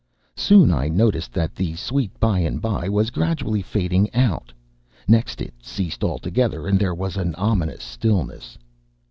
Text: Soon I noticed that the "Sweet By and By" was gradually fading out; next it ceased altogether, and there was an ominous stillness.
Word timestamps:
Soon 0.35 0.71
I 0.71 0.87
noticed 0.89 1.31
that 1.33 1.53
the 1.53 1.75
"Sweet 1.75 2.19
By 2.19 2.39
and 2.39 2.59
By" 2.59 2.89
was 2.89 3.11
gradually 3.11 3.61
fading 3.61 4.11
out; 4.15 4.51
next 5.07 5.41
it 5.43 5.53
ceased 5.61 6.03
altogether, 6.03 6.65
and 6.67 6.79
there 6.79 6.95
was 6.95 7.17
an 7.17 7.35
ominous 7.35 7.83
stillness. 7.83 8.57